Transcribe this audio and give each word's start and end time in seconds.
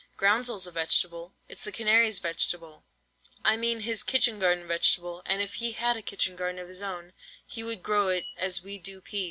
Groundsel's 0.17 0.65
a 0.65 0.71
vegetable, 0.71 1.35
it's 1.47 1.63
the 1.63 1.71
canary's 1.71 2.17
vegetable. 2.17 2.85
I 3.45 3.55
mean 3.55 3.81
his 3.81 4.01
kitchen 4.01 4.39
garden 4.39 4.67
vegetable, 4.67 5.21
and 5.27 5.43
if 5.43 5.53
he 5.61 5.73
had 5.73 5.95
a 5.95 6.01
kitchen 6.01 6.35
garden 6.35 6.57
of 6.59 6.67
his 6.67 6.81
own, 6.81 7.13
he 7.45 7.61
would 7.61 7.83
grow 7.83 8.07
it 8.07 8.25
as 8.35 8.63
we 8.63 8.79
do 8.79 8.99
peas. 9.01 9.19